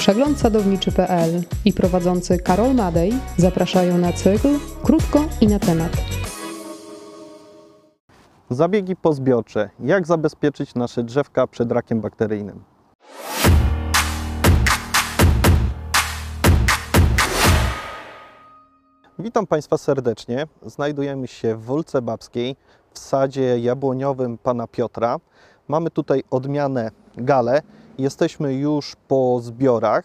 [0.00, 4.48] Przegląd sadowniczy.pl i prowadzący Karol Madej zapraszają na cykl
[4.84, 5.92] Krótko i na temat.
[8.50, 9.70] Zabiegi pozbiorcze.
[9.80, 12.64] Jak zabezpieczyć nasze drzewka przed rakiem bakteryjnym?
[19.18, 20.46] Witam Państwa serdecznie.
[20.66, 22.56] Znajdujemy się w Wolce Babskiej
[22.92, 25.16] w sadzie jabłoniowym Pana Piotra.
[25.70, 27.62] Mamy tutaj odmianę gale.
[27.98, 30.04] Jesteśmy już po zbiorach.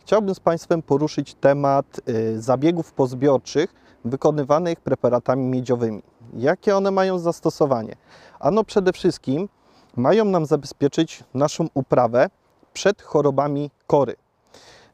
[0.00, 6.02] Chciałbym z Państwem poruszyć temat y, zabiegów pozbiorczych wykonywanych preparatami miedziowymi.
[6.36, 7.96] Jakie one mają zastosowanie?
[8.40, 9.48] Ano przede wszystkim
[9.96, 12.30] mają nam zabezpieczyć naszą uprawę
[12.72, 14.14] przed chorobami kory.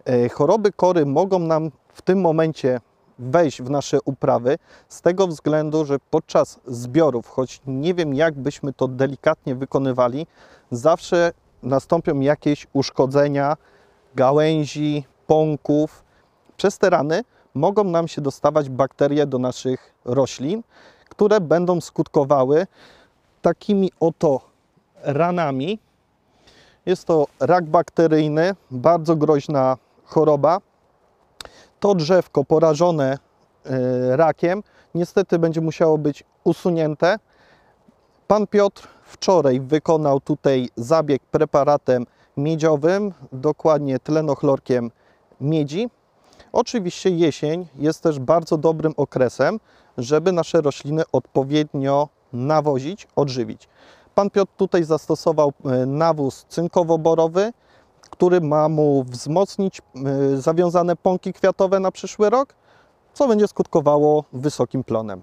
[0.04, 2.80] E, Choroby kory mogą nam w tym momencie
[3.18, 4.58] wejść w nasze uprawy
[4.88, 10.26] z tego względu, że podczas zbiorów, choć nie wiem jak byśmy to delikatnie wykonywali,
[10.70, 11.32] zawsze
[11.62, 13.56] nastąpią jakieś uszkodzenia
[14.14, 16.04] gałęzi, pąków.
[16.56, 17.22] Przez te rany
[17.54, 20.62] mogą nam się dostawać bakterie do naszych roślin,
[21.08, 22.66] które będą skutkowały
[23.42, 24.40] takimi oto
[25.02, 25.78] ranami.
[26.86, 30.58] Jest to rak bakteryjny, bardzo groźna choroba.
[31.80, 33.18] To drzewko porażone
[33.66, 34.62] e, rakiem
[34.94, 37.18] niestety będzie musiało być usunięte.
[38.26, 42.06] Pan Piotr wczoraj wykonał tutaj zabieg preparatem
[42.36, 44.90] miedziowym, dokładnie tlenochlorkiem
[45.40, 45.88] miedzi.
[46.52, 49.60] Oczywiście jesień jest też bardzo dobrym okresem,
[49.98, 53.68] żeby nasze rośliny odpowiednio nawozić, odżywić.
[54.14, 57.52] Pan Piotr tutaj zastosował e, nawóz cynkowo-borowy,
[58.10, 62.54] który ma mu wzmocnić e, zawiązane pąki kwiatowe na przyszły rok,
[63.14, 65.22] co będzie skutkowało wysokim plonem.